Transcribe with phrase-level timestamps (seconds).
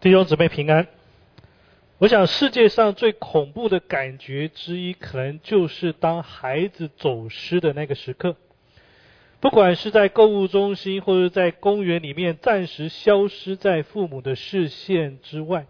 [0.00, 0.86] 弟兄姊妹平安。
[1.98, 8.36] 我想世界上最恐怖的感觉之一，可能就是当孩子走失的那个时刻。
[9.40, 15.66] 不管是在购物中心，或者在公园里面，暂时消失在父母的视线之外。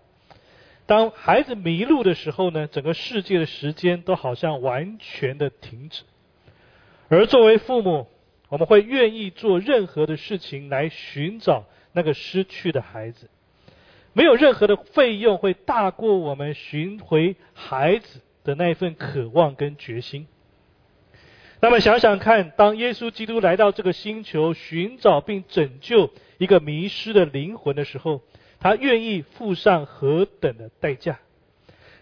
[0.84, 6.02] 当孩子迷路的时候呢，整个世界的时间都好像完全的停止。
[7.08, 8.06] 而作为父母，
[8.50, 13.30] 我们会愿意做任何的事情来寻找那个失去的孩子。
[14.12, 20.26] 没有任何的费用会大过我们寻回孩子的那一份渴望跟决心。
[21.60, 28.22] 那么想想看，当耶稣基督来到这个星球寻找并拯救一个迷失的灵魂的时候，
[28.60, 31.18] 他愿意付上何等的代价？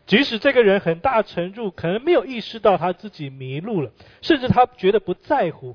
[0.06, 3.90] 即使这个人很大程度可能没有意识到他自己迷路了，
[4.22, 5.74] 甚至他觉得不在乎。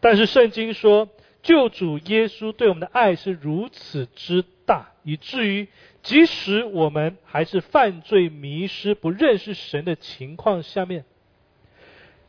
[0.00, 1.08] 但是圣经说，
[1.42, 4.44] 救主耶稣对我们的爱是如此之。
[4.66, 5.68] 大以至于，
[6.02, 11.04] 即使我们还是犯罪、迷失、不认识神的情况下面，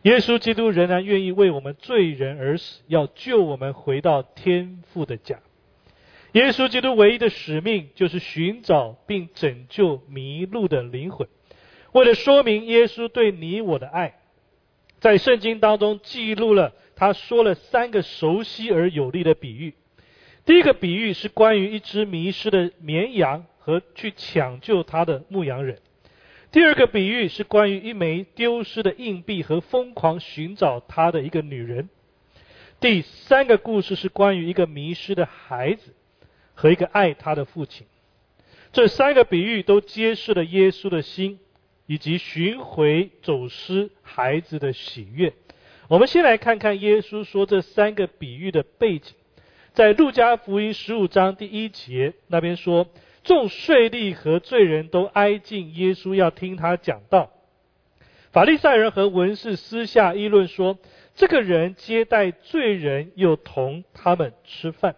[0.04, 5.40] 耶稣基督仍然愿意为我们罪人而死，要救我们回到天父的家。
[6.34, 11.28] 耶稣基督唯一的使命就是寻找并拯救迷路的灵魂。
[11.92, 14.20] 为了说明耶稣对你我的爱，
[15.00, 19.76] 在圣经当中记录了他说了三个熟悉而有力的比喻。
[20.46, 25.80] 第一个比喻是关于一只迷失的绵羊和去抢救它的牧羊人。
[26.52, 31.88] 第二个比喻是关于一枚丢失的硬币和疯狂寻找它的一个女人。
[32.82, 35.94] 第三个故事是关于一个迷失的孩子
[36.54, 37.88] 和一个爱他的父亲。
[38.74, 41.40] 这三个比喻都揭示了耶稣的心
[41.86, 45.32] 以及寻回走失孩子的喜悦。
[45.88, 49.16] 我们先来看看耶稣说这三个比喻的背景。
[49.74, 52.86] 在路加福音十五章第一节那边说，
[53.24, 57.32] 众税吏和罪人都挨近耶稣，要听他讲道。
[58.32, 60.78] 法利赛人和文士私下议论说，
[61.16, 64.96] 这个人接待罪人，又同他们吃饭。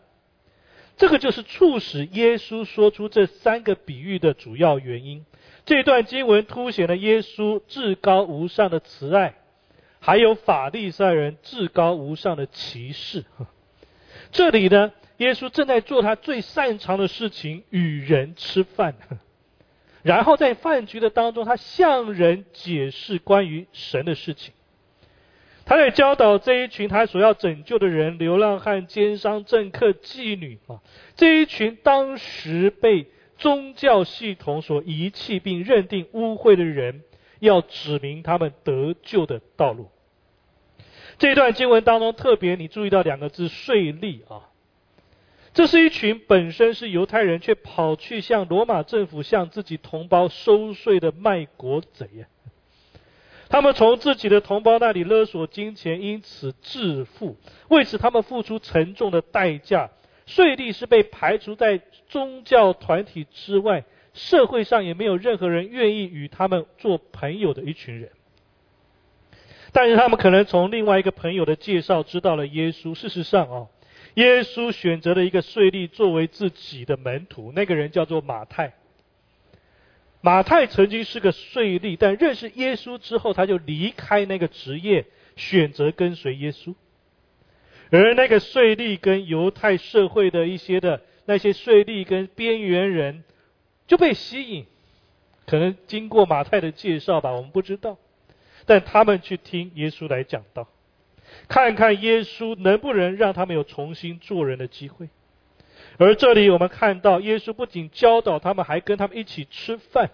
[0.98, 5.26] 这个就是促使耶稣说出这三个比喻的主要原因。
[5.66, 9.36] 这段经文凸显了耶稣至高无上的慈爱，
[10.02, 13.24] 还有法利赛人至高无上的歧视。
[14.36, 18.96] 这里呢，耶稣正在做他最擅长的事情——与人吃饭。
[20.04, 24.54] 然后在饭局的当中，他向人解释关于神的事情。
[25.64, 30.84] 他在教导这一群他所要拯救的人：流浪汉、奸商、政客、妓女啊，
[31.16, 33.08] 这一群当时被
[33.38, 37.04] 宗教系统所遗弃并认定污秽的人，
[37.40, 39.90] 要指明他们得救的道路。
[41.18, 44.50] 这段经文当中，特别你注意到两个字“税吏”啊，
[45.54, 52.28] 这是一群本身是犹太人，却跑去向罗马政府向自己同胞收税的卖国贼呀。
[53.48, 57.38] 他们从自己的同胞那里勒索金钱，因此致富，
[57.70, 59.92] 为此他们付出沉重的代价。
[60.26, 68.10] 税吏是被排除在宗教团体之外，社会上也没有任何人愿意与他们做朋友的一群人。
[69.76, 72.96] 但是他们可能从另外一个朋友的介绍知道了耶稣。
[72.96, 73.68] 事实上啊，
[74.14, 78.74] 耶稣选择了一个税吏作为自己的门徒，那个人叫做马太。
[80.22, 86.74] 马太曾经是个税吏，但认识耶稣之后，他就离开那个职业，选择跟随耶稣。
[87.92, 93.26] 而那个税吏跟犹太社会的一些的那些税吏跟边缘人
[93.88, 94.66] 就被吸引，
[95.46, 97.98] 可能经过马太的介绍吧，我们不知道。
[98.66, 100.68] 但他们去听耶稣来讲道，
[101.48, 105.10] 看看耶稣能不能让他们有重新做人的机会。
[105.98, 110.10] 而这里我们看到，耶稣不仅教导他们，还跟他们一起吃饭。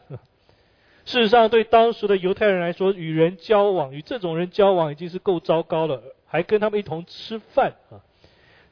[1.03, 8.05] 事实上，对当时的犹太人来说，与人交往，与这种人交往已经是够糟糕了，还跟他们一同吃饭啊，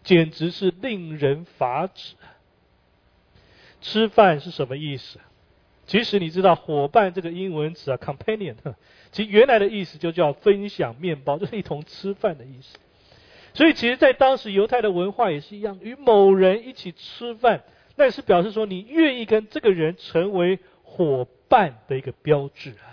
[0.03, 2.15] 简直是令人发指。
[3.81, 5.19] 吃饭是什么意思？
[5.87, 8.53] 其实你知道，伙伴这个英文词啊，companion，
[9.11, 12.77] 其原来的意思就叫分享面包， 就是一同吃饭的意思。
[13.53, 17.63] 所以，其实，在当时犹太的文化也是一样，与某人一起吃饭，
[17.95, 22.85] 那是表示说你愿意跟这个人成为伙伴的一个标志啊。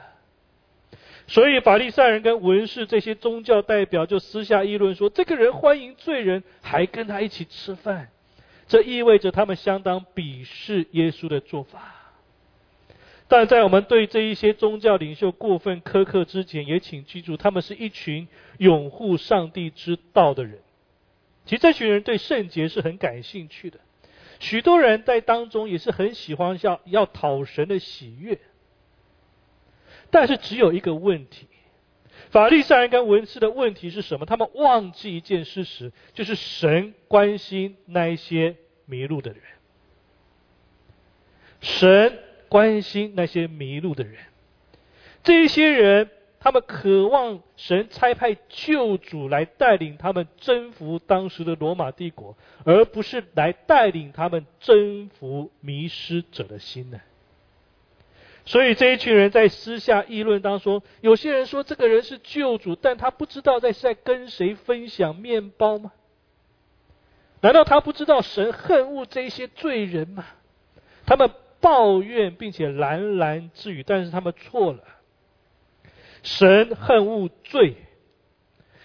[1.28, 8.08] 所以，法利赛人跟文士这些宗教代表就私下议论说，这个人欢迎罪人，还跟他一起吃饭，
[8.66, 11.95] 这意味着他们相当鄙视耶稣的做法。
[13.28, 18.28] 但在我们对这一些宗教领袖过分苛刻之前，也请记住，他们是一群
[18.58, 20.60] 拥护上帝之道的人。
[21.44, 23.80] 其实这群人对圣洁是很感兴趣的，
[24.38, 28.38] 许多人在当中也是很喜欢要要讨神的喜悦，
[30.10, 31.46] 但是只有一个问题：
[32.30, 34.26] 法利赛人跟文士的问题是什么？
[34.26, 39.40] 他们忘记一件事实，就是神关心那一些迷路的人。
[41.60, 42.18] 神
[42.48, 44.16] 关心那些迷路的人，
[45.22, 46.10] 这些人。
[46.38, 57.00] 他们渴望神差派救主来带领他们征服当时的罗马帝国，而不是来带领他们征服迷失者的心呢。
[58.44, 65.90] 所以这一群人在私下议论当中，有些人说这个人是救主，但他不知道在在跟谁分享面包吗？
[67.40, 70.24] 难道他不知道神恨恶这些罪人吗？
[71.06, 71.28] 他们
[71.66, 74.84] 抱怨并且喃喃自语，但是他们错了。
[76.22, 77.74] 神恨恶罪，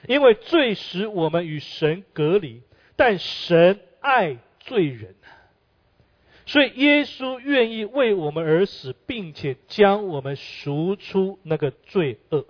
[0.08, 2.64] 因为罪使我们与神隔离，
[2.96, 5.14] 但神爱罪人
[6.48, 12.48] 所以耶稣愿意为我们而死，并且将我们赎出那个罪恶。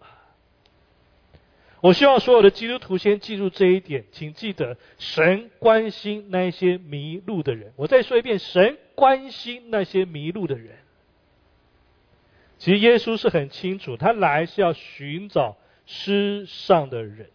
[1.81, 7.73] 我希望所有的基督徒先记住这一点，请记得神关心那些迷路的人。
[7.75, 10.77] 我再说一遍，神关心那些迷路的人。
[12.59, 15.57] 其实耶稣是很清楚，他来是要寻找
[15.87, 17.31] 失上的人，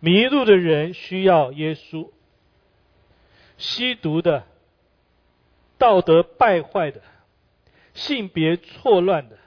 [0.00, 2.10] 迷路的人需要耶稣，
[3.56, 4.42] 吸毒的、
[5.78, 7.00] 道德败坏的、
[7.94, 9.38] 性别错乱的、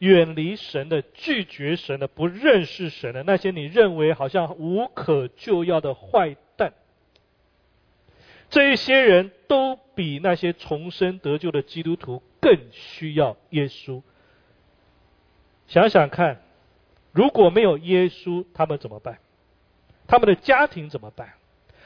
[0.00, 6.74] 远离神的、拒绝神的、不认识神的那些你认为好像无可救药的坏蛋，
[8.50, 12.22] 这一些人都比那些重生得救的基督徒。
[12.42, 14.02] 更需要耶稣。
[15.66, 16.40] 想想看，
[17.12, 19.18] 如果没有耶稣，他们怎么办？
[20.06, 21.34] 他们的家庭怎么办？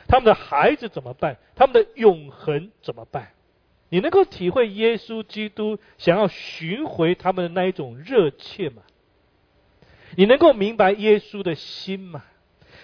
[0.07, 1.39] 他们的孩子怎么办？
[1.57, 3.34] 他们的永恒怎么办？
[3.95, 8.83] 你能够体会耶稣基督想要寻回他们的那一种热切吗？
[10.17, 12.25] 你能够明白耶稣的心吗？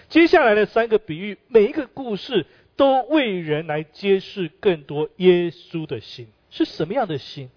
[0.07, 2.45] 接下来的三个比喻，每一个故事
[2.77, 7.49] 都为人来揭示更多耶稣的心是什么样的心。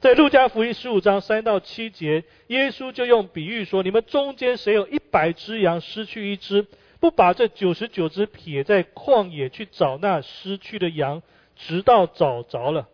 [0.00, 6.66] 在路加福音十五章三到七节，耶稣就用比喻说：“你们中间谁有一百只羊，失去一只，
[6.98, 11.22] 不把这九十九只撇在旷野去找那失去的羊，
[11.56, 12.88] 直到找着了，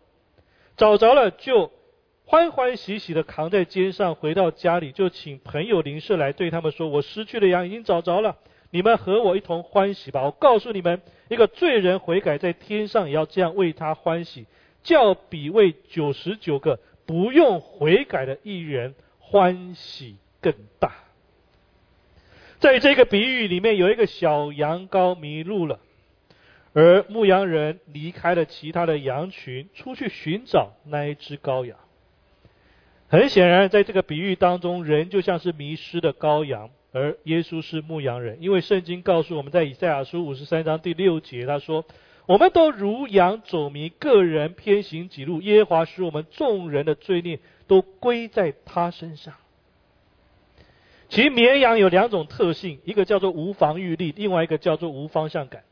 [0.75, 1.71] 找着了就
[2.25, 8.37] 欢欢喜喜的扛在肩上，回到家里就请朋友邻舍来对他们说：我失去的羊已经找着了，
[8.71, 10.23] 你们和我一同欢喜吧！
[10.23, 14.47] 我告诉你们，一个罪人悔改，在天上也要这样为他欢喜，
[14.81, 20.93] 叫比为九十九个。”不用悔改的一人欢喜更大。
[22.59, 25.81] 在这个比喻里面，有一个小羊羔迷路了，
[26.73, 31.77] 而牧羊人离开了其他的羊群，出去寻找那一只羔羊。
[33.07, 38.39] 很显然，在这个比喻当中，人就像是迷失的羔羊，而耶稣是牧羊人。
[38.41, 41.85] 因为圣经告诉我们在以赛亚书五十三章第六节，他说。
[42.25, 45.41] 我们都如羊走迷，个人偏行己路。
[45.41, 47.37] 耶和华使我们众人的罪孽
[47.67, 49.33] 都归在他身上。
[51.09, 55.63] 其实绵羊有两种特性，一个叫做无防御力，另外一个叫做无方向感。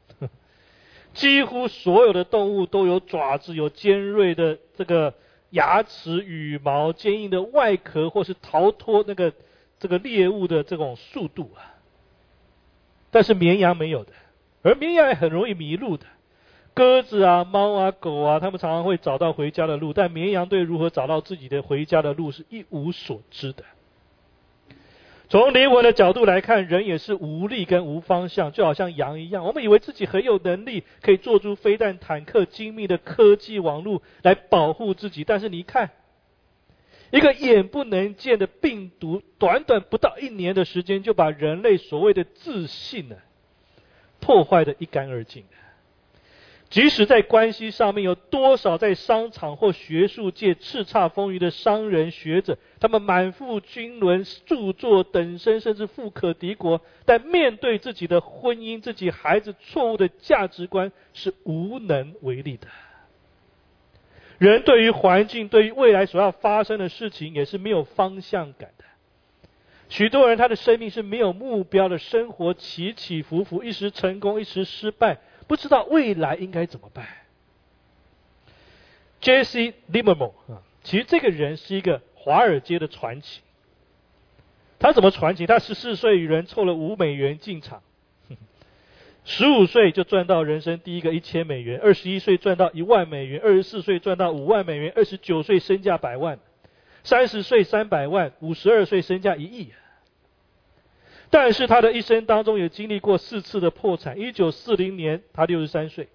[1.14, 5.14] 几乎所有的动物都有爪子，有尖锐的这个
[5.50, 9.34] 牙齿、羽毛、坚硬的外壳，或是逃脱那个
[9.80, 11.76] 这个猎物的这种速度啊。
[13.12, 14.14] 但是绵羊没有的，
[14.62, 16.06] 而绵羊也很容易迷路的。
[16.74, 23.66] 鸽子啊、猫啊、狗啊，它们常常会找到回家的路，但绵羊对如何找到自己的回家的路是一无所知的。
[25.32, 29.46] 从灵魂的角度来看，人也是无力跟无方向，就好像羊一样。
[29.46, 35.92] 我们以为自己很有能力，可以做出飞弹、坦克、精密的科技网络来保护自己，但是你看，
[37.12, 43.16] 一个眼不能见的病毒，短短不到一年的时间，就把人类所谓的自信呢，
[44.20, 45.46] 破坏的一干二净。
[46.72, 62.68] 即使在关系上面，有多少在商场或学术界叱咤风云的商人学者，他们满腹经纶、著作等身，甚至富可敌国，但面对自己的婚姻、自己孩子错误的价值观，是无能为力的。
[64.38, 68.86] 人对于环境、对于未来所要发生的事情，也是没有方向感的。
[69.90, 75.18] 许多人他的生命是没有目标的，生活起起伏伏，一时成功，一时失败。
[75.52, 77.06] 不知道未来应该怎么办。
[79.20, 79.74] J.C.
[79.92, 83.42] Livermore 啊，其实这个人是一个华尔街的传奇。
[84.80, 85.46] 他怎么传奇？
[85.46, 87.84] 他十四岁与人凑了五美元进场，
[89.26, 96.40] 十五岁就赚到人生第一个一千美元，二十一岁赚到一万美元，二十四岁赚到五万美元，二十九岁身价百万，
[97.04, 99.74] 三十岁三百万，五十二岁身价一亿。
[101.32, 104.20] 但是他的一生当中也经历过四次的破产。
[104.20, 106.10] 一九四零年，他六十三岁，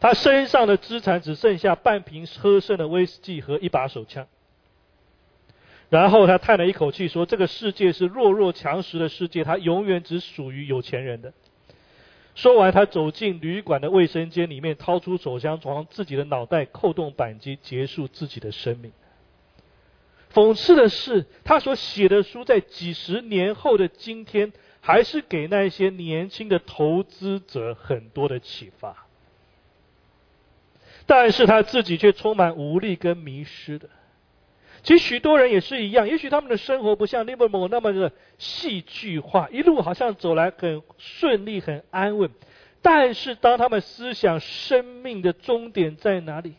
[0.00, 4.26] 他身上的资产只剩下半瓶喝剩的威士忌和一把手枪。
[5.90, 11.32] 然后他叹了一口气说：“这个世界是弱肉强食的世界，它永远只属于有钱人的。”
[12.34, 18.92] 说完，他走进旅馆的卫生间里面，掏出手枪，从自己的脑袋扣动扳机，结束自己的生命。
[20.38, 29.04] 讽刺的是，他所写的书在几十年后的今天，还是给那些年轻的投资者很多的启发。
[31.06, 33.88] 但是他自己却充满无力跟迷失的。
[34.84, 42.30] 其实许多人也是一样，也许他们的生活不像 l i b e r m o 那么的戏剧化，一路好像走来很顺利、很安稳。
[42.80, 46.54] 但是当他们思想生命的终点在哪里？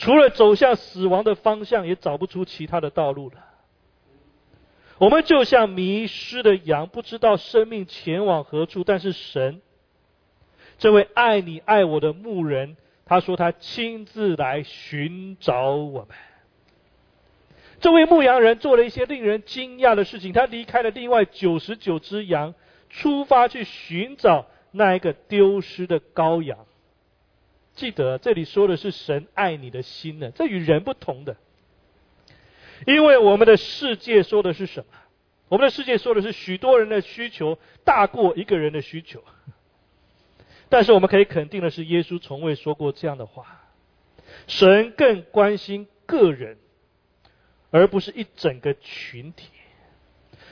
[0.00, 3.34] 除了走向死亡的方向，也找不出其他的道路了。
[4.96, 8.82] 我们就像迷失的羊，不知道生命前往何处。
[8.82, 9.60] 但是神，
[10.78, 16.16] 这位爱你爱我的牧人，他说他亲自来寻找我们。
[17.78, 22.54] 这位牧羊人做了一些令人惊讶的事情，他离开了另外九十九只羊，
[22.88, 26.58] 出发去寻找那一个丢失的羔羊。
[27.80, 31.38] 记得这里说的是神爱你的心呢，这与人不同的。
[32.86, 34.98] 因为我们的世界说的是什么？
[35.48, 39.24] 我们的世界说的是许多人的需求大过一个人的需求。
[40.68, 43.62] 但是我们可以肯定的是，耶稣从未说过这样的话。
[44.46, 46.58] 神更关心个人，
[47.70, 49.48] 而不是一整个群体。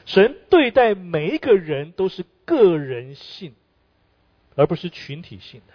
[0.06, 3.54] 神对待每一个人都是个人性，
[4.56, 5.74] 而不是群体性的。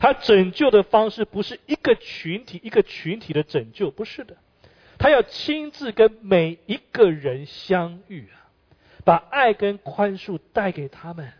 [0.00, 4.36] 他拯救的方式不是一个群体一个群体的拯救，不是的，
[4.98, 8.48] 他要亲自跟每一个人相遇啊，
[9.04, 11.32] 把爱跟宽恕带给他们。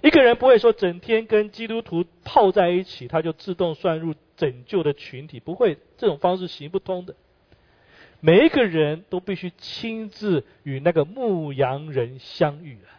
[0.00, 7.16] 一个人不会说整天跟基督徒泡在一起，他就自动算入拯救的群体，不会，这种方式行不通的。
[8.20, 12.97] 每一个人都必须亲自与那个牧羊人相遇啊。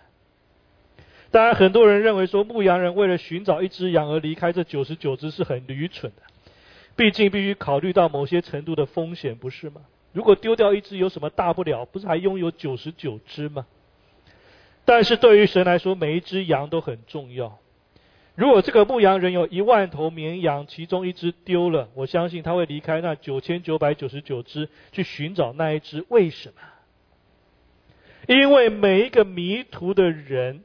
[1.31, 6.23] 当然，很多人认为说牧羊人为了寻找一只羊而离开这九十九只是很愚蠢的。
[6.95, 9.81] 毕竟必须考虑到某些程度的风险，不是吗？
[10.11, 11.85] 如果丢掉一只有什么大不了？
[11.85, 13.67] 不是还拥有九十九只吗？
[14.85, 17.59] 但是对于神来说，每一只羊都很重要。
[18.33, 26.03] 如果这个牧羊人有一万头绵羊，其中一只丢了，我相信他会离开那九千九百九十九只去寻找那一只。
[26.09, 26.55] 为什么？
[28.27, 30.63] 因为每一个迷途的人。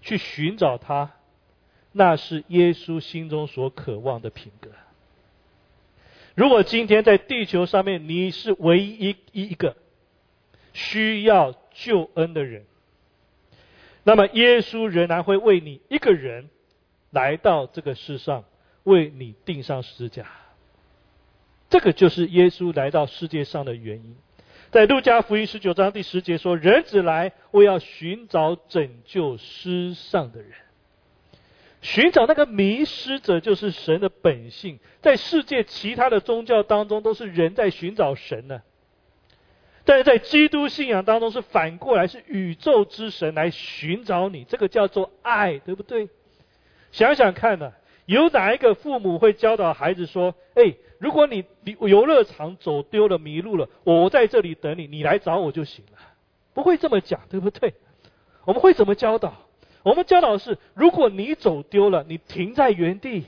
[0.00, 1.12] 去寻找他，
[1.92, 4.70] 那是耶稣心中所渴望的品格。
[6.34, 9.76] 如果今天在地球上面你是唯一一一个
[10.74, 12.66] 需要救恩的人，
[14.04, 16.50] 那么耶稣仍然会为你一个人
[17.10, 18.44] 来到这个世上，
[18.84, 20.26] 为你钉上十字架。
[21.70, 24.16] 这个就是耶稣来到世界上的原因。
[24.72, 30.50] 在路加福音十九章第十节说：“人子来，为要寻找拯救失丧的人。
[31.82, 34.80] 寻找那个迷失者，就是神的本性。
[35.00, 38.62] 在世界其他的宗教当中，都是人在寻找神呢。
[39.84, 44.42] 但是在基督信仰当中，是反过来，是宇宙之神来寻找你。
[44.44, 46.08] 这个叫做爱，对不对？
[46.90, 47.72] 想想看呢，
[48.04, 51.44] 有哪一个父母会教导孩子说：‘哎’？”如果你
[51.80, 55.98] 游乐场走丢了、迷路了，我在这里等你，你来找我就行了。
[56.54, 57.74] 不会这么讲，对不对？
[58.44, 59.34] 我们会怎么教导？
[59.82, 63.26] 我们教导是：如果你走丢了，你停在原地，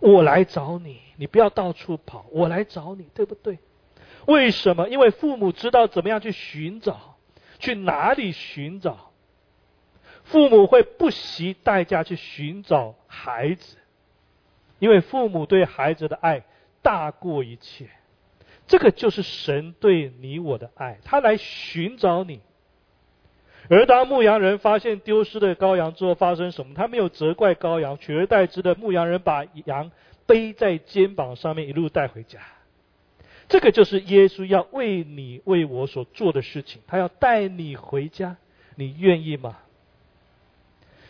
[0.00, 3.58] 我来找你，你不要到处跑，我来找你，对不对？
[4.26, 4.88] 为什么？
[4.88, 7.16] 因为父母知道怎么样去寻找，
[7.58, 9.10] 去哪里寻找。
[10.22, 13.76] 父母会不惜代价去寻找孩子。
[14.84, 16.44] 因为父母对孩子的爱
[16.82, 17.88] 大过一切，
[18.66, 20.98] 这个就是神对你我的爱。
[21.04, 22.42] 他来寻找你，
[23.70, 26.74] 而当牧羊人发现丢失的羔羊之后，发生什么？
[26.74, 29.90] 他没有责怪羔羊，取而代之的牧羊人把羊
[30.26, 32.40] 背在肩膀上面，一路带回家。
[33.48, 38.36] 这个就是耶稣要为你为我所做的事情，他要带你回家，
[38.74, 39.56] 你愿意吗？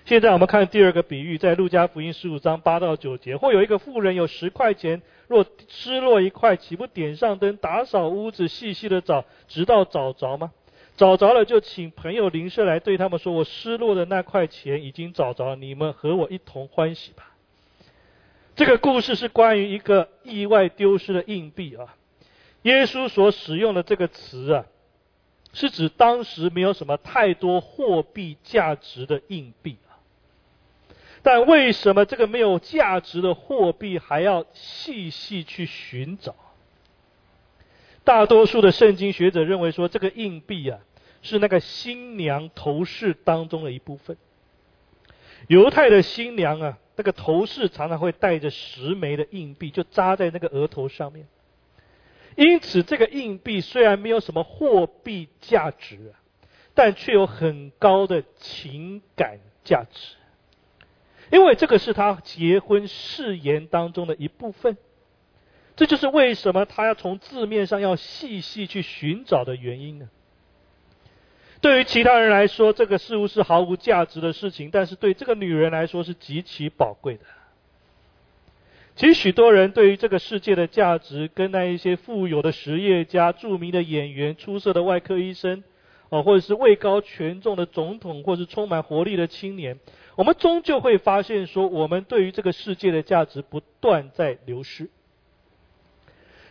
[0.05, 10.53] 现在我们看第二个比喻，在路加福音十五章八到九节，或有一个富人有十块钱，若失落一块，岂不点上灯，打扫屋子，细细的找，直到找着吗？
[10.99, 17.35] 找着了就请朋友邻舍来对他们说：“我失落的那块钱已经找着，你们和我一同欢喜吧。”
[18.55, 21.97] 这个故事是关于一个意外丢失的硬币啊。
[22.63, 24.67] 耶稣所使用的这个词啊，
[25.55, 29.79] 是指当时没有什么太多货币价值的硬币。
[31.25, 36.37] 但为什么这个没有价值的货币还要细细去寻找？
[38.05, 40.79] 大多数的圣经学者认为说，这个硬币啊，
[41.23, 44.19] 是那个新娘头饰当中的一部分。
[45.49, 51.27] 犹太的新娘啊，那个头饰常常会带着十枚的硬币，就扎在那个额头上面。
[52.37, 56.21] 因此，这个硬币虽然没有什么货币价值啊，
[56.75, 60.17] 但却有很高的情感价值，
[61.31, 64.77] 因为这个是他结婚誓言当中的一部分。
[65.77, 70.09] 这就是为什么他要从字面上要细细去寻找的原因呢？
[71.61, 77.25] 对于其他人来说，这个似乎是毫无价值的事情，但是对这个女人来说是极其宝贵的。
[78.95, 85.65] 其实许多人对于这个世界的价值，跟那一些富有的实业家、著名的演员、出色的外科医生，
[86.09, 89.81] 哦，或者是位高权重的总统，或是充满活力的青年，
[90.17, 94.91] 我们终究会发现说，我们对于这个世界的价值不断在流失。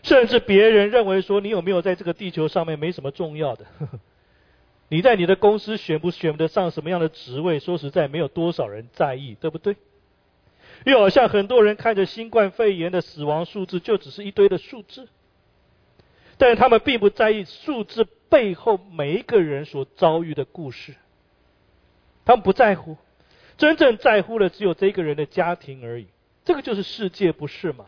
[0.02, 3.66] 甚至别人认为说你有没有在这个地球上面没什么重要的，
[4.90, 9.78] 你在你的公司选不选得上什么样的职位，说实在没有多少人在意，对不对？
[10.86, 15.08] 又好像很多人看着新冠肺炎的死亡数字就只是一堆的数字，
[16.44, 20.94] 但是他们并不在意数字背后每一个人所遭遇的故事，
[22.26, 22.98] 他们不在乎，
[23.58, 26.08] 真正在乎的只有这个人的家庭而已。
[26.44, 27.86] 这个就是世界，不是吗？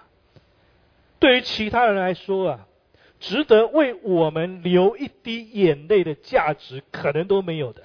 [1.19, 2.67] 对于其他人来说啊，
[3.19, 7.83] 值得为我们流一滴眼泪的价值可能都没有的，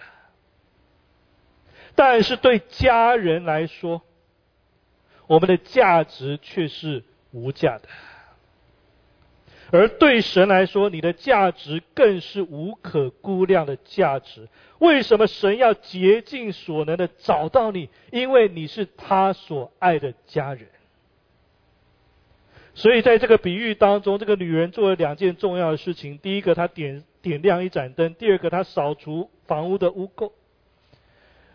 [1.97, 4.03] 但是对家人来说，
[5.27, 7.89] 我们的价值却是无价的；
[9.73, 14.49] 而对神来说，你的价值更是无可估量的价值。
[14.79, 17.89] 为什么神要竭尽所能的找到你？
[18.11, 20.67] 因为你是他所爱的家人。
[22.75, 30.33] 所以在这个比喻当中，这个女人做了两件重要的事情：第一个，她点点亮一盏灯；第二个，她扫除房屋的污垢。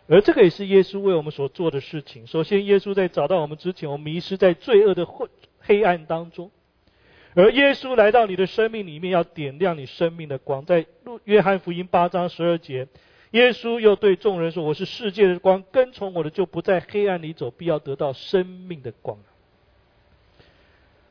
[0.08, 2.28] 而这个也是耶稣为我们所做的事情。
[2.28, 5.28] 首先，耶稣在找到我们之前，我们迷失在罪恶的混
[5.60, 6.50] 黑暗当中；
[7.36, 10.66] 而耶稣来到你的生命里面，要点亮你生命的光。
[10.66, 12.88] 在路约翰福音八章十二节，
[13.32, 19.18] 耶稣又对众人说：“我是世界的光，跟从我的就不在黑暗里走，必要得到生命的光。”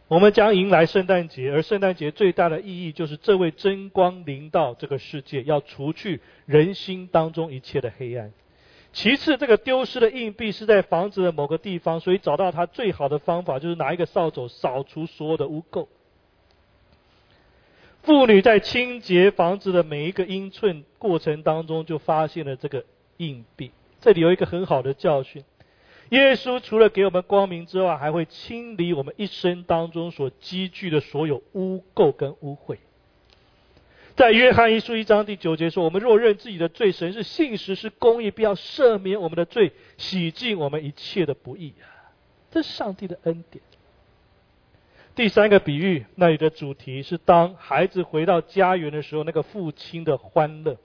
[0.09, 8.33] 我们将迎来圣诞节，而圣诞节最大的意义就是这位真光临到这个世界，要除去人心当中一切的黑暗。
[8.95, 15.87] 其次，这个丢失的硬币是在房子的某个地方，所以找到它最好的方法就是拿一个扫帚扫除所有的污垢。
[18.05, 22.85] 妇女在清洁房子的每一个英寸过程当中，就发现了这个
[23.17, 23.71] 硬币。
[24.01, 25.43] 这里有一个很好的教训。
[26.11, 32.77] 耶稣除了给我们光明之外，还会清理我们一生当中所积聚的所有污垢跟污秽。
[34.15, 42.13] 在约翰一书一章第九节说：“我们若认自己的罪，神是信实是公义，必要赦免我们的罪，洗净我们一切的不义。”啊，
[42.51, 43.65] 这是上帝的恩典。
[45.15, 50.77] 第三个比喻，那里的主题是当孩子回到家园的时候，那个父亲的欢乐。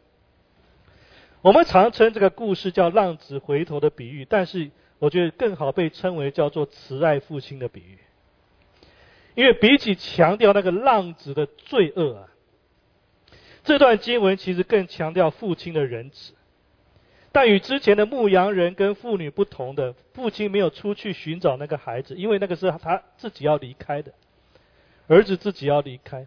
[1.41, 4.71] 我们常称这个故事叫“浪子回头”的比喻，但是。
[5.01, 7.99] 我觉得更好被称为叫做慈爱父亲的比喻，
[9.33, 12.27] 因为比起强调那个浪子的罪恶啊，
[13.63, 16.33] 这段经文其实更强调父亲的仁慈。
[17.31, 24.11] 但与之前的牧羊人跟妇女不同的，父亲没有出去寻找那个孩子，因为那个是他自己要离开的，
[25.07, 26.25] 儿子自己要离开。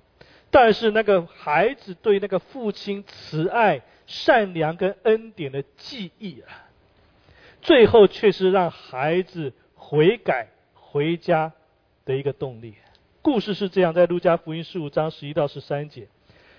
[0.51, 6.69] 但是那个孩子对那个父亲慈爱、善良跟恩典的记忆啊。
[7.63, 11.53] 最后却是让孩子悔改回家
[12.05, 12.75] 的一个动力。
[13.23, 16.09] 故事是这样，在路加福音十五章十一到十三节，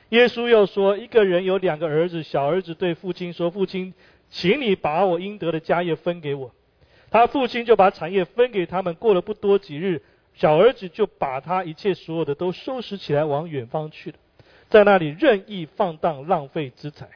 [0.09, 3.93] 耶稣又说：一个人有两个儿子，小儿子对父亲说：“父亲，
[4.33, 6.51] 请你把我应得的家业分给我。”
[7.11, 8.95] 他父亲就把产业分给他们。
[8.95, 10.01] 过了不多几日，
[10.33, 14.17] 小儿子就把他一切所有的都收拾起来，往远方去了，
[14.67, 17.07] 在那里任意放荡，浪费资财。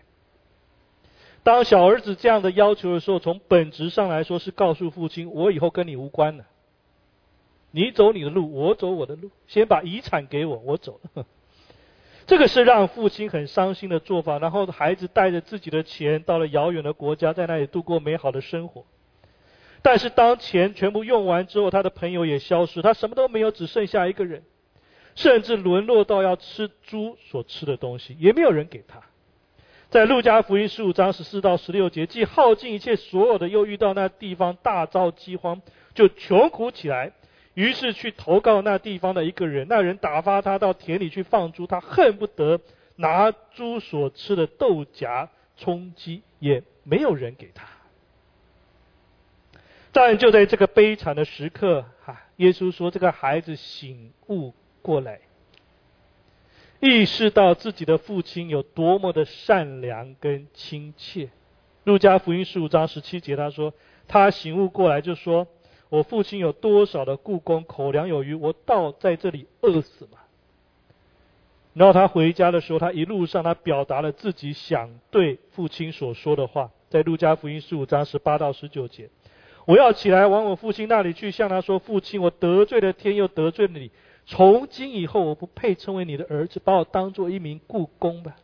[1.42, 6.46] 当小儿子这样的要求的时候，从本质上来说是告诉父亲：我以后跟你无关了，
[7.72, 11.26] 你走你的路，我走我的路，先把遗产给我，我走了。
[12.28, 14.38] 这个是让父亲很伤心的做法。
[14.38, 18.86] 然后孩子带着自己的钱到了遥远的国家，在那里度过美好的生活。
[19.82, 24.44] 但是当钱全部用完之后，他的朋友也消失，他什么都没有，只剩下一个人，
[25.16, 29.02] 甚至沦落到要吃猪所吃的东西，也没有人给他。
[29.90, 35.62] 在路加福音十五章十四到十六节，既耗尽一切所有的，又遇到那地方大遭饥荒，
[35.96, 37.14] 就穷苦起来。
[37.58, 42.62] 于是去投告那地方的一个人，那人打发他到田里去放猪，他恨不得
[42.98, 47.68] 拿猪所吃的豆荚充饥，也没有人给他。
[49.92, 55.22] 但就在这个悲惨的时刻，哈，耶稣说：“这个孩子醒悟过来，
[56.80, 61.30] 意识到自己的父亲有多么的善良跟亲切。”
[61.86, 63.74] 路加福音十五章十七节，他说
[64.08, 65.48] ：“他醒悟过来，就说。”
[65.90, 70.20] 我父亲有多少的故宫，口粮有余，我倒在这里饿死吗？
[71.74, 79.10] 然后他回家的时候，他一路上他表达了自己想对父亲所说的话，在路加福音十五章十八到十九节，
[79.66, 83.92] 我要起来往我父亲那里去，向他说：“父亲，我得罪了天，又得罪了你，
[84.26, 88.36] 从今以后我不配称为你的儿子，把我当做一名故宫吧。”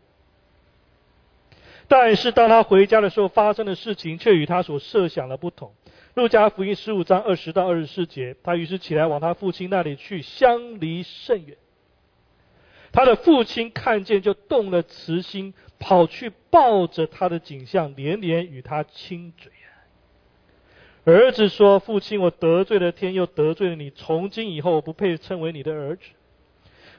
[1.90, 5.74] 但是当他回家的时候，发生的事情却与他所设想的不同。
[6.16, 11.58] 路加福音十五章二十到二十四节，他于是起来往他父亲那里去，相离甚远。
[12.92, 19.52] 他的父亲看见，就动了慈心，跑去抱着他的景象，连连与他亲嘴。
[21.06, 26.04] 儿子说：“父亲，我得罪了天，又得罪了你，从今以后我不配称为你的儿子。”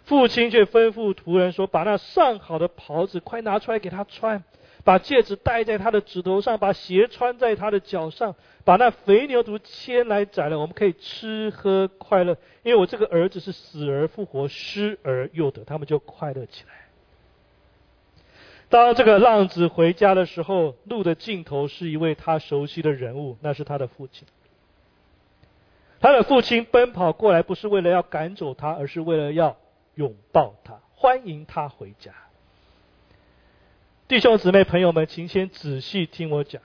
[0.04, 4.42] 父亲却吩咐仆人说：“把那上好的袍子快拿出来给他穿。”
[4.84, 12.36] 把戒指戴在他的指头上，把鞋穿在他的脚上，把那肥牛犊牵来宰了，我们可以吃喝快乐。
[12.62, 16.72] 因为我这个儿子是死而复活，失而又得，他们就快乐起来。
[18.68, 24.26] 当这个浪子回家的时候，路的尽头是一位他熟悉的人物，那是他的父亲。
[26.00, 29.56] 他的父亲奔跑过来，不是为了要赶走他，而是为了要
[29.94, 32.12] 拥抱他，欢迎他回家。
[34.06, 36.60] 弟兄姊妹、朋友们，请先仔细听我讲。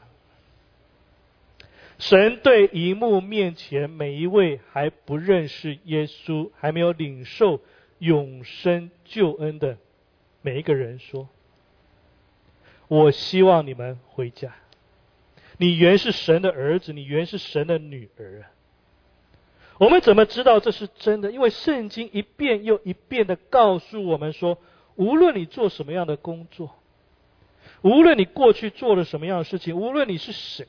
[1.97, 7.61] 神对荧幕面前每一位还不认识耶稣、还没有领受
[7.99, 9.77] 永生救恩的
[10.41, 11.29] 每一个人说
[12.89, 14.53] ：“我希望你们回家。
[15.55, 18.51] 你原是神的儿子，你原是神的女儿啊！
[19.77, 21.31] 我们怎么知道这是真的？
[21.31, 24.57] 因为圣经一遍又一遍的告诉我们说，
[24.95, 26.75] 无论你做什么样的工作。”
[27.81, 30.67] 无论你过去做了什么样的事情，无论你是谁，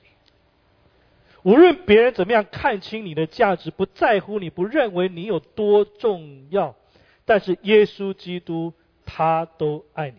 [1.42, 6.76] 无论别人怎么样看清你的价值，不在乎你，不认为你有多重要，
[7.24, 8.72] 但是耶稣基督
[9.04, 10.16] 他都爱你。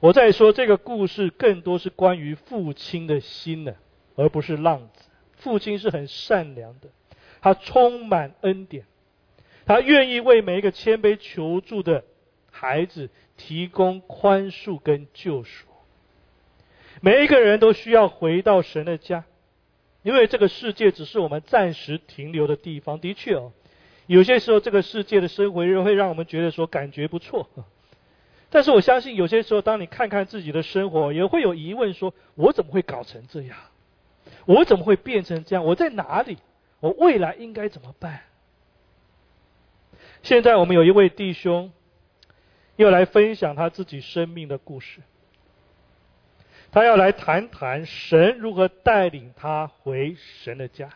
[0.00, 3.76] 我在说这个故事，更多是关于父亲的心的，
[4.16, 5.08] 而不是浪子。
[5.36, 6.88] 父亲是很善良的，
[7.40, 8.84] 他充满恩典，
[9.66, 12.04] 他愿意为每一个谦卑求助的
[12.64, 13.10] 孩子。
[13.36, 15.66] 提供宽恕跟救赎，
[17.00, 19.24] 每一个人都需要回到神的家，
[20.04, 23.00] 因为这个世界只是我们暂时停留的地方。
[23.00, 23.50] 的确哦，
[24.06, 27.48] 有些时候这个世界的生活会让我们觉得说感觉不错，
[28.50, 33.58] 但是我相信有些时候，当你看看自己的生活，也会有疑问：说我怎么会搞成这样？
[34.46, 35.64] 我怎么会变成这样？
[35.64, 36.38] 我在哪里？
[36.78, 38.20] 我未来应该怎么办？
[40.22, 41.72] 现在我们有一位弟兄。
[42.76, 45.00] 又来分享他自己生命的故事。
[46.72, 50.90] 他要来谈谈神如何带领他回神的家，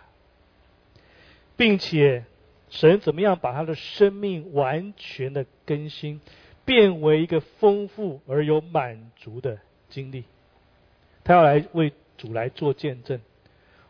[1.56, 2.24] 并且
[2.68, 6.20] 神怎么样把他的生命完全的更新，
[6.64, 10.24] 变为一个丰富而有满足的经历。
[11.22, 13.20] 他要来为主来做见证。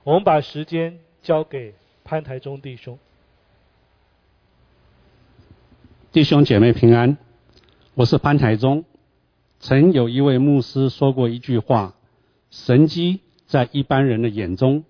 [0.05, 1.75] 我们把时间交给
[2.05, 2.99] 潘台中弟兄。
[6.13, 7.17] 弟兄姐妹平安。
[7.99, 8.85] 我是潘台中，
[9.59, 11.97] 曾有一位牧师说过一句话：
[12.49, 14.85] 神机在一般人的眼中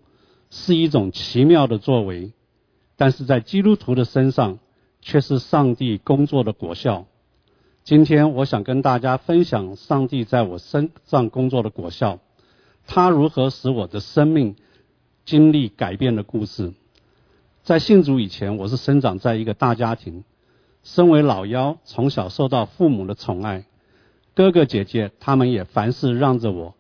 [0.51, 2.33] 是一种奇妙的作为，
[2.97, 4.59] 但是在基督徒的身上
[5.01, 7.07] 却是上帝工作的果效。
[7.83, 12.19] 今天我想跟大家分享上帝在我身上工作的果效，
[12.87, 14.55] 他如何使我的生命
[15.25, 16.75] 经历改变的故事。
[17.63, 20.25] 在信主以前，我是生长在一个大家庭。
[20.89, 23.67] 身为老幺，从小受到父母的宠爱，
[24.35, 26.75] 哥哥姐姐他们也凡事让着我，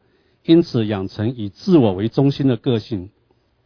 [0.44, 3.10] 因此养成以自我为中心的个性。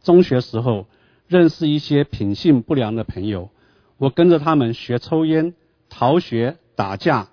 [0.01, 0.85] 中学时候
[1.27, 3.51] 认识一些品性不良的朋友，
[3.97, 5.53] 我跟着他们学抽烟、
[5.89, 7.29] 逃学、打架，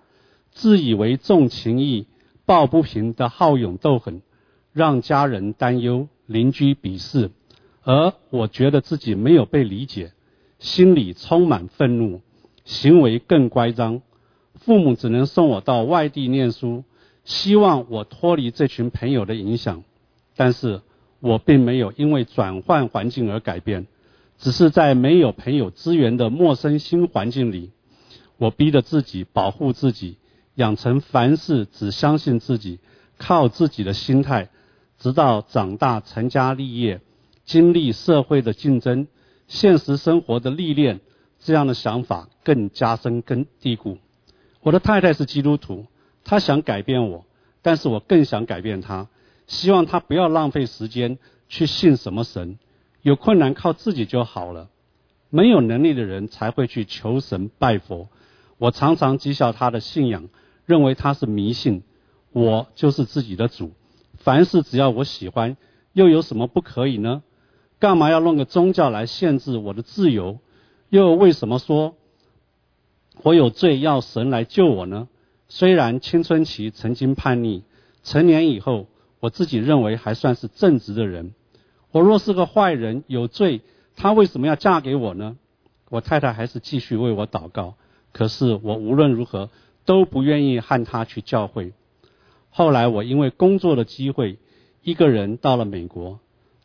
[0.52, 2.06] 自以为重情义、
[2.46, 4.22] 抱不平的好勇斗狠，
[4.72, 7.32] 让家人担忧、邻居鄙视，
[7.82, 10.12] 而我觉得自己没有被理解，
[10.60, 12.20] 心里充满愤怒，
[12.70, 14.00] 行为更乖张。
[14.54, 16.84] 父母只能送我到外地念书，
[17.24, 19.82] 希望我脱离这群朋友的影响，
[20.36, 20.80] 但是
[21.18, 23.88] 我并没有因为转换环境而改变，
[24.38, 27.72] 只是在没有朋友资源的陌生新环境里，
[28.38, 30.18] 我逼着自己保护自己，
[30.54, 32.78] 养成凡事只相信自己、
[33.18, 34.48] 靠自己的心态，
[34.96, 37.00] 直到长大成家立业，
[37.44, 39.08] 经历社会的竞争、
[39.48, 41.00] 现实生活的历练，
[41.40, 43.98] 这样的想法更加深根蒂固。
[44.60, 45.86] 我的太太是基督徒，
[46.22, 47.24] 她想改变我，
[47.62, 49.08] 但是我更想改变她，
[49.46, 52.58] 希望她不要浪费时间去信什么神，
[53.02, 54.68] 有困难靠自己就好了。
[55.30, 58.08] 没有能力的人才会去求神拜佛。
[58.58, 60.28] 我常常讥笑她的信仰，
[60.66, 61.82] 认为她是迷信。
[62.32, 63.72] 我就是自己的主，
[64.18, 65.56] 凡事只要我喜欢，
[65.94, 67.22] 又有什么不可以呢？
[67.78, 70.38] 干嘛要弄个宗教来限制我的自由？
[70.90, 71.94] 又为什么说？
[73.22, 75.08] 我有罪，要神来救我呢？
[75.48, 77.62] 虽然青春期曾经叛逆，
[78.02, 78.88] 成年以后，
[79.20, 81.32] 我自己认为还算是正直的人。
[81.92, 83.60] 我若是个坏人，有罪，
[83.94, 85.36] 他为什么要嫁给我呢？
[85.88, 87.74] 我太太还是继续为我祷告，
[88.12, 89.50] 可是我无论如何
[89.84, 91.72] 都不愿意和他去教会。
[92.50, 94.38] 后来我因为工作的机会，
[94.82, 96.18] 一个人到了美国。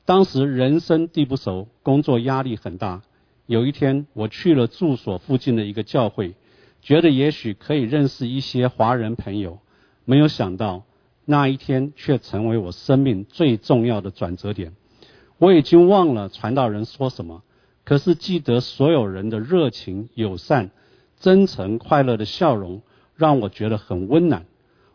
[0.06, 3.04] 当时人生地不熟，工作压力很大。
[3.48, 6.36] 有一天，我去了住所附近的一个教会。
[6.82, 9.60] 觉得也许可以认识一些华人朋友，
[10.04, 10.84] 没有想到
[11.26, 14.74] 那一天却成为我生命最重要的转折点。
[15.40, 17.42] 我已经忘了传道人说什么，
[17.84, 20.70] 可是记得所有人的热情、友善、
[21.20, 22.84] 真诚、快乐的笑容，
[23.16, 24.46] 让我觉得很温暖。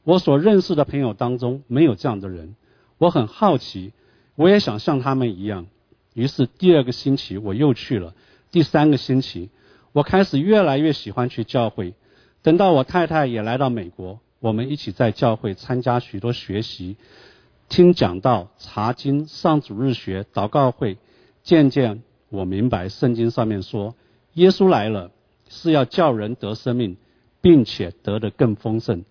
[0.04, 2.54] 我所认识的朋友当中没有这样的人，
[2.98, 3.92] 我很好奇，
[4.36, 5.66] 我也想像他们一样。
[6.14, 8.14] 于是第二个星期我又去了，
[8.50, 9.50] 第三个星期。
[9.92, 11.94] 我开始越来越喜欢去教会。
[12.42, 16.96] 等到我太太也来到美国，我们一起在教会参加许多学习、
[17.68, 20.96] 听讲道、查经、上主日学、祷告会。
[21.42, 23.94] 渐渐我明白，圣经上面说，
[24.34, 25.10] 耶稣来了
[25.48, 26.96] 是要叫人得生命，
[27.40, 29.04] 并且得的更丰盛。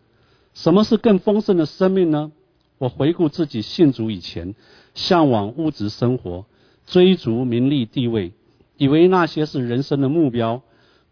[0.53, 2.31] 什么是更丰盛的生命呢？
[2.77, 4.55] 我回顾自己信主以前，
[4.93, 6.45] 向往物质生活，
[6.85, 8.31] 追逐名利地位，
[8.79, 10.61] 以为那些是人生的目标。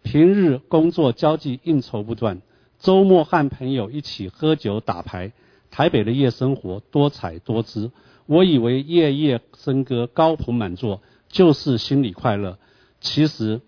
[0.02, 2.42] 平日工作交际应酬不断，
[2.80, 5.34] 周末和朋友一起喝酒打牌。
[5.70, 7.92] 台北的夜生活多彩多姿，
[8.26, 12.58] 我以为夜夜笙歌、高朋满座就是心里快乐。
[13.02, 13.60] 其实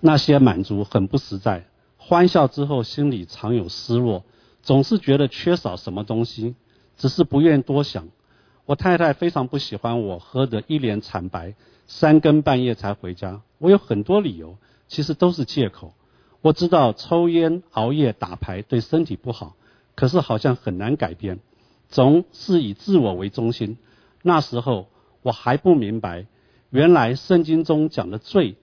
[0.00, 4.24] 那些满足很不实在，欢笑之后心里常有失落，
[4.62, 6.56] 总是觉得缺少什么东西，
[6.96, 8.08] 只是不愿多想。
[8.66, 11.54] 我太太非常不喜欢我喝得一脸惨白，
[11.86, 13.42] 三更半夜才回家。
[13.58, 14.56] 我有很多理由。
[14.86, 15.94] 其实都是借口。
[16.42, 19.56] 我知道抽烟、熬夜、打牌对身体不好，
[19.96, 21.40] 可是好像很难改变，
[21.88, 23.78] 总是以自我为中心。
[24.22, 24.88] 那时候
[25.22, 26.26] 我还不明白，
[26.68, 28.56] 原来圣经中讲的罪，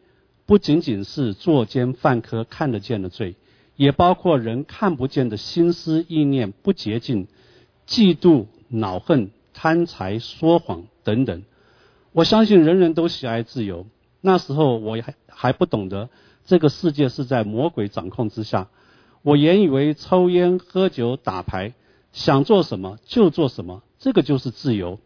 [0.45, 3.35] 不仅仅是作奸犯科看得见的罪，
[3.75, 7.27] 也包括人看不见的心思意念不洁净、
[7.87, 11.41] 嫉妒、恼恨、贪财、说谎等等。
[12.13, 13.87] 我相信人人都喜爱自由。
[14.19, 16.09] 那时候我还还不懂得
[16.45, 18.69] 这个世界是在魔鬼掌控之下，
[19.21, 21.73] 我原以为抽烟、喝酒、打牌，
[22.11, 24.99] 想做什么就做什么，这个就是自由。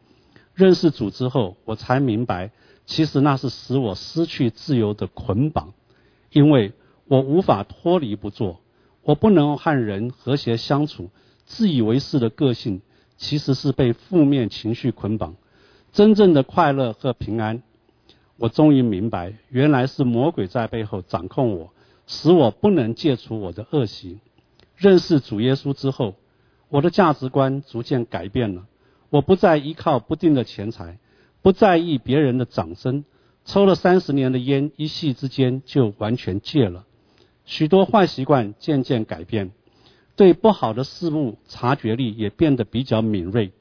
[0.54, 2.52] 认识主之后，我才明白，
[2.86, 5.74] 其实那是使我失去自由的捆绑，
[6.32, 6.74] 因为
[7.08, 8.62] 我无法脱离不做，
[9.04, 11.10] 我不能和人和谐相处，
[11.46, 12.82] 自以为是的个性
[13.18, 15.36] 其实是被负面情绪捆绑，
[15.95, 17.63] 真正的快乐和平安。
[18.36, 21.71] 我终于明白，原来是魔鬼在背后掌控我，
[22.05, 24.19] 使我不能戒除我的恶习。
[24.75, 26.15] 认识主耶稣之后，
[26.67, 28.65] 我的价值观逐渐改变了。
[29.10, 30.99] 我不再依靠不定的钱财，
[31.41, 33.05] 不在意别人的掌声。
[33.45, 36.86] 抽了三十年的烟，一夕之间就完全戒了。
[37.45, 39.51] 许多坏习惯渐渐改变，
[40.17, 43.53] 对不好的事物察觉力也变得比较敏锐，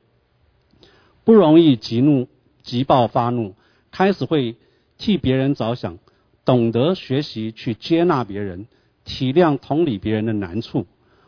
[1.24, 2.28] 不容易急怒、
[2.62, 3.54] 急暴发怒，
[3.90, 4.56] 开始会。
[4.96, 5.98] 替别人着想，
[6.44, 8.68] 懂得学习去接纳别人，
[9.04, 10.86] 体谅同理别人的难处。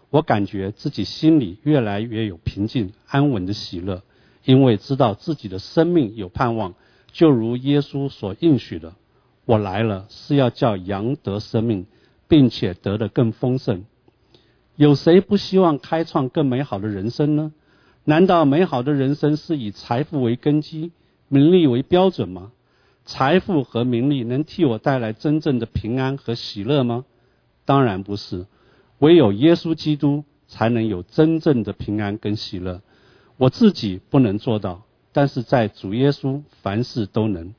[0.09, 4.03] 我感觉自己心里越来越有平静、安稳的喜乐，
[4.45, 6.75] 因为知道自己的生命有盼望。
[7.11, 8.95] 就如耶稣所应许的
[9.45, 11.87] ：“我来了是要叫羊得生命，
[12.29, 13.85] 并且得的更丰盛。”
[14.77, 17.53] 有谁不希望开创更美好的人生呢？
[18.09, 20.93] 难道美好的人生是以财富为根基、
[21.27, 22.53] 名利为标准吗？
[23.05, 27.05] 财富和名利能替我带来真正的平安和喜乐吗？
[27.65, 28.47] 当然不是。
[29.01, 32.81] 唯有耶稣基督才能有真正的平安跟喜乐。
[33.39, 37.55] 我自己不能做到，但是在主耶稣凡事都能。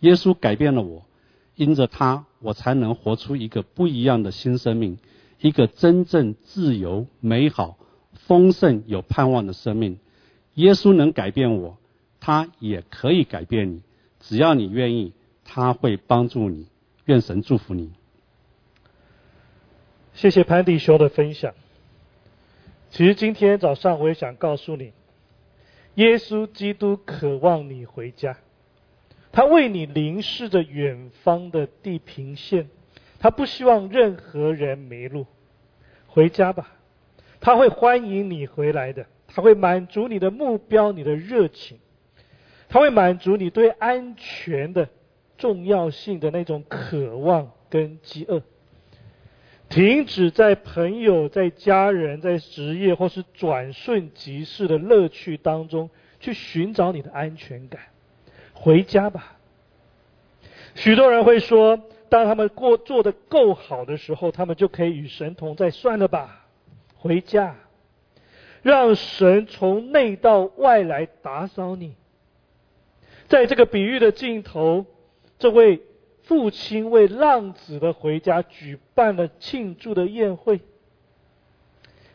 [0.00, 1.06] 耶稣改变了我，
[1.54, 4.98] 因着他，我才能活出一个不一样的新生命。
[5.40, 7.78] 一个真正自由、美好、
[8.26, 9.98] 丰盛、有盼望的生命，
[10.54, 11.78] 耶稣能改变我，
[12.20, 13.82] 他也可以改变你。
[14.20, 15.12] 只要你愿意，
[15.44, 16.66] 他会帮助你。
[17.04, 17.92] 愿神祝福你。
[20.14, 21.54] 谢谢潘迪兄的分享。
[22.90, 24.92] 其实今天早上我也想告诉你，
[25.94, 28.38] 耶稣基督渴望你回家，
[29.30, 32.68] 他为你凝视着远方的地平线。
[33.18, 35.26] 他不希望任何人迷路，
[36.06, 36.75] 回家吧，
[37.40, 41.78] 他会欢迎你回来的，他会满足你的目标、你的热情，
[42.68, 44.88] 他会满足你对安全的
[45.38, 48.42] 重要性的那种渴望跟饥饿。
[49.68, 57.80] 停止在朋友、在家人、在职业或是转瞬即逝的乐趣当中去寻找你的安全感，
[58.54, 59.36] 回家吧。
[60.74, 61.80] 许多人会说。
[62.08, 65.72] 当他们过做的够好的时候，他们就可以与神同在。
[65.72, 66.45] 算了吧，
[66.98, 67.56] 回家，
[68.62, 71.94] 让神从内到外来打扫你。
[73.28, 74.86] 在这个比喻的尽头，
[75.38, 75.82] 这位
[76.22, 80.60] 父亲为浪子的回家举办了庆祝的宴会，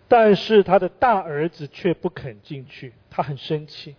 [0.08, 3.96] 但是他的大儿子却不肯进去，他很生气。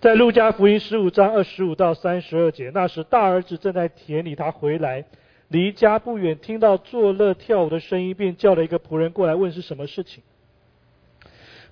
[0.00, 5.04] 在路加福音十五章二十五到三十二节，那时大儿子正在田里，他回来，
[5.48, 10.22] 离家不远，听到作乐跳舞的声音，便叫了一个仆人过来问是什么事情。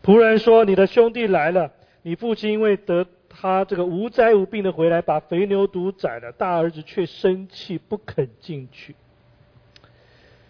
[0.05, 8.95] 仆人说：“你的兄弟来了，你父亲因为得他这个无灾无病的回来，把肥牛犊宰了，大儿子却生气不肯进去。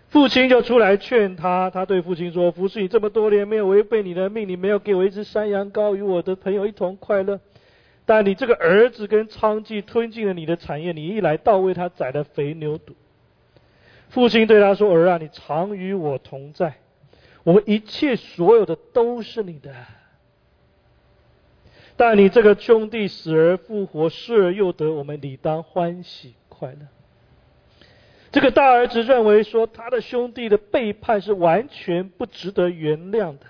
[0.09, 7.41] 父亲就出来劝他，他对父亲说：服侍你这么多年，没有违背你的命，你没有给我一只山羊羔与我的朋友一同快乐。”
[8.05, 12.95] 但你这个儿子跟娼妓吞进了你的产业，你一来到为他宰了肥牛犊。
[14.13, 16.77] 父亲对他说：“儿啊，你常与我同在，
[17.43, 19.75] 我们一切所有的都是你的。
[21.97, 26.87] 但你这个兄弟死而复活，失而又得，我们理当欢喜快乐。”
[28.31, 33.47] 这个大儿子认为说，他的兄弟的背叛是完全不值得原谅的，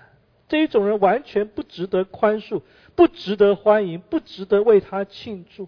[0.47, 2.61] 这一种人完全不值得宽恕。
[2.95, 5.67] 不值得欢迎，不值得为他庆祝。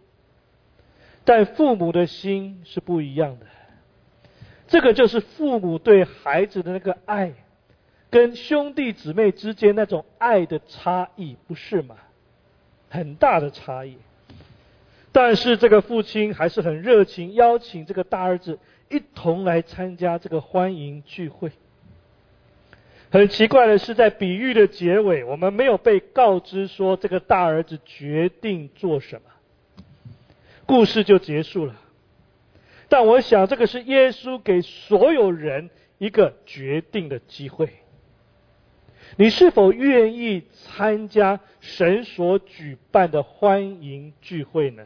[1.23, 3.45] 但父母的心是不一样的，
[4.75, 7.31] 这个就是父母对孩子的那个爱，
[8.09, 11.95] 跟兄弟姊妹之间那种爱的差异，不是吗？
[12.89, 13.95] 很大的差异。
[15.13, 18.59] 但是这个父亲还是很热情，邀请这个大儿子
[18.89, 21.53] 一同来参加这个欢迎聚会。
[23.09, 29.83] 很奇怪的是，在比喻的结尾，我们没有被告知说这个大儿子决定做什么，
[30.65, 31.73] 故事就结束了。
[32.97, 37.67] 但我想，这个是耶稣给所有人一个决定的机会。
[39.17, 44.85] 你是否愿意参加神所举办的欢迎聚会呢？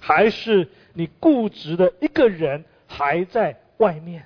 [0.00, 4.24] 还是你固执的一个人还在外面？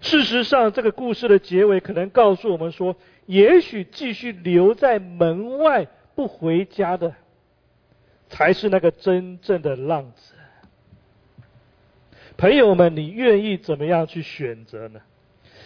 [0.00, 2.94] 事实上，这个故事的结尾可能告诉我们说，
[3.26, 7.16] 也许继续留在门外不回家的，
[8.28, 10.34] 才是那个真正的浪子。
[12.38, 15.00] 朋友们，你愿意怎么样去选择呢？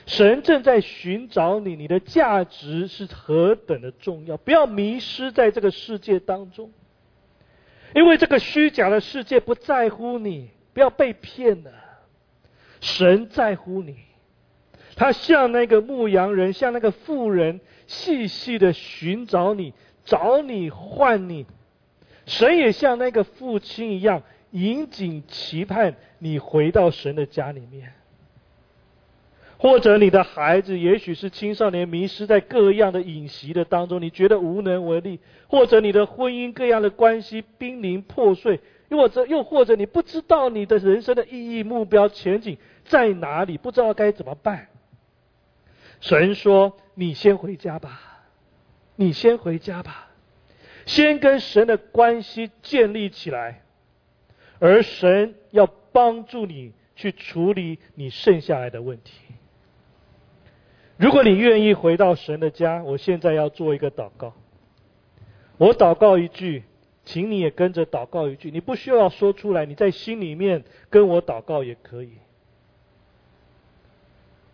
[0.06, 4.38] 神正在寻找你，你的价值是何等的重要！
[4.38, 6.72] 不要迷失在这个世界当中，
[7.94, 11.70] 因为这个虚假的世界不在乎你，不要被骗了。
[12.80, 13.96] 神在乎你。
[14.96, 19.74] 他像那个牧羊人，像那个妇人，细细的寻找你，
[20.06, 21.44] 找你换你。
[22.24, 24.22] 神也像那个父亲一样，
[24.52, 27.92] 引颈期盼你回到神的家里面。
[29.58, 44.66] 或者你的孩子，也许是青少年，迷失在各样的隐习的当中，你觉得无能为力；或者你的婚姻各样的关系濒临破碎；又或者又或者你不知道你的人生的意义、目标、前景在哪里，不知道该怎么办。
[46.00, 48.24] 神说：“你先回家吧，
[48.96, 50.08] 你先回家吧，
[50.86, 53.62] 先跟神的关系建立起来，
[54.62, 59.12] 而神要帮助你去处理你剩下来的问题。
[60.96, 64.34] 如果你愿意回到神的家，我现在要做一个祷告。
[65.58, 66.62] 我祷告一句，
[67.04, 68.52] 请你也跟着祷告一句。
[68.52, 72.12] 你不需要说出来，你在心里面跟我祷告也可以。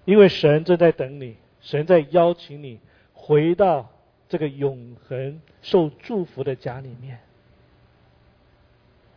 [0.07, 2.81] 因为神正在等你，神在邀请你
[3.13, 3.91] 回到
[4.27, 7.19] 这个永恒受祝福的家里面。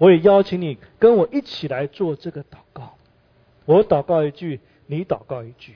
[0.01, 2.97] 我也邀请你跟我一起来做这个祷告。
[3.65, 5.75] 我祷告一句，你祷告一句。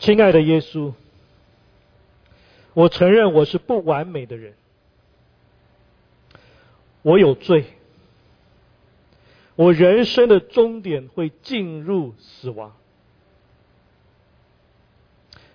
[0.00, 0.92] 亲爱的耶稣，
[2.72, 4.54] 我承认我是不完美的人，
[7.02, 7.66] 我有罪，
[9.54, 12.74] 我人生的终点会进入死亡。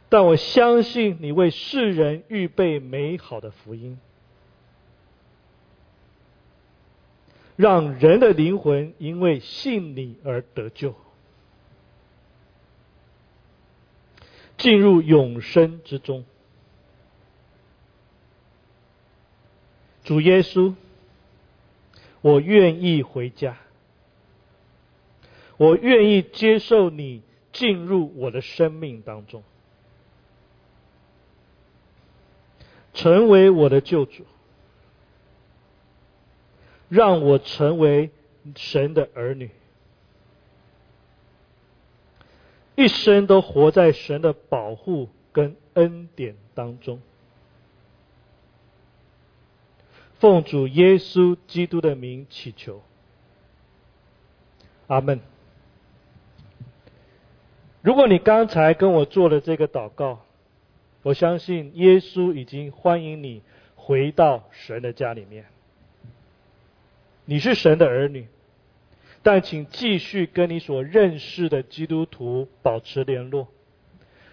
[0.07, 3.99] 但我相信你为世人预备美好的福音，
[7.59, 10.95] 让人的灵魂因为信你而得救，
[14.55, 16.23] 进入永生之中。
[20.05, 20.73] 主耶稣，
[22.21, 23.57] 我愿意回家，
[25.57, 29.43] 我愿意接受你进入我的生命当中。
[32.93, 34.25] 成为我的救主，
[36.89, 38.09] 让我成为
[38.55, 39.51] 神的儿女，
[42.75, 46.99] 一生都活在神的保护跟恩典当中。
[50.17, 52.81] 奉主耶稣基督的名祈求，
[54.87, 55.21] 阿门。
[57.81, 60.25] 如果你刚才跟我做了这个祷告，
[61.03, 63.41] 我相信耶稣已经欢迎你
[63.75, 65.45] 回到神的家里面。
[67.29, 68.25] 你是神的儿女，
[69.21, 73.49] 但请继续跟你所认识的基督徒保持联络，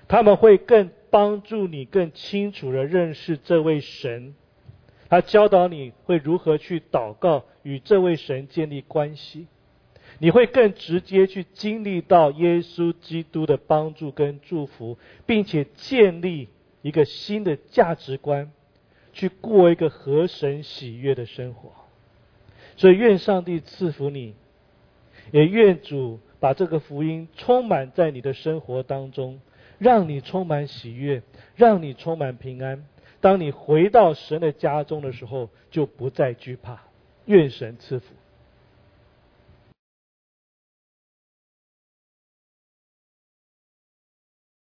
[0.09, 4.35] 他们会更帮助你更清楚的认识这位神，
[5.11, 9.47] 他教导你会如何去祷告，与这位神建立关系，
[10.19, 16.49] 你会更直接去经历到耶稣基督的帮助跟祝福，并且建立。
[16.81, 18.53] 一个新的价值观，
[19.13, 21.73] 去过一个合神喜悦的生活。
[22.77, 24.35] 所以，愿上帝赐福你，
[25.33, 29.41] 也愿主把这个福音充满在你的生活当中，
[29.79, 31.23] 让你充满喜悦，
[31.55, 32.85] 让你充满平安。
[33.21, 36.81] 当你回到神的家中的时候，就不再惧怕。
[37.25, 38.15] 愿神赐福。